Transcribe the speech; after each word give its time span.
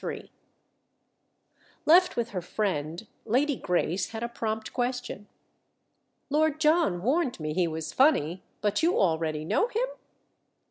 III 0.03 0.31
Left 1.85 2.15
with 2.17 2.31
her 2.31 2.41
friend, 2.41 3.05
Lady 3.23 3.55
Grace 3.55 4.07
had 4.09 4.23
a 4.23 4.27
prompt 4.27 4.73
question. 4.73 5.27
"Lord 6.31 6.59
John 6.59 7.03
warned 7.03 7.39
me 7.39 7.53
he 7.53 7.67
was 7.67 7.93
'funny'—but 7.93 8.81
you 8.81 8.97
already 8.99 9.45
know 9.45 9.67
him?" 9.67 9.85